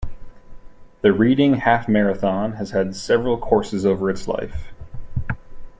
[1.01, 4.73] The Reading Half Marathon has had several courses over its life.